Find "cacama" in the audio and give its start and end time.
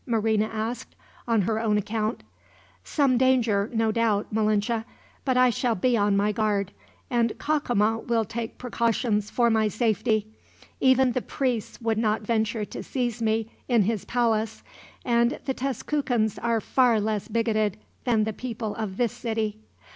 7.37-7.99